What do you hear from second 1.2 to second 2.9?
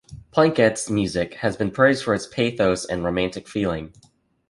has been praised for its pathos